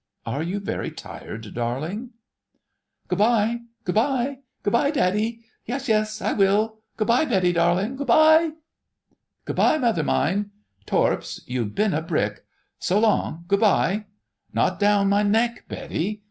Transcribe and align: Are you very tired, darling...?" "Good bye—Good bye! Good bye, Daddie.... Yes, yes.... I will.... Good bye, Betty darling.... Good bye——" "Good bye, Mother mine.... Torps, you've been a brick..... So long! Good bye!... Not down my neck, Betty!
Are 0.25 0.41
you 0.41 0.59
very 0.59 0.89
tired, 0.89 1.53
darling...?" 1.53 2.09
"Good 3.07 3.19
bye—Good 3.19 3.93
bye! 3.93 4.39
Good 4.63 4.71
bye, 4.73 4.89
Daddie.... 4.89 5.45
Yes, 5.67 5.87
yes.... 5.87 6.23
I 6.23 6.33
will.... 6.33 6.79
Good 6.97 7.07
bye, 7.07 7.23
Betty 7.25 7.53
darling.... 7.53 7.97
Good 7.97 8.07
bye——" 8.07 8.53
"Good 9.45 9.55
bye, 9.57 9.77
Mother 9.77 10.01
mine.... 10.03 10.49
Torps, 10.87 11.41
you've 11.45 11.75
been 11.75 11.93
a 11.93 12.01
brick..... 12.01 12.43
So 12.79 12.97
long! 12.99 13.45
Good 13.47 13.59
bye!... 13.59 14.07
Not 14.51 14.79
down 14.79 15.07
my 15.07 15.21
neck, 15.21 15.65
Betty! 15.67 16.19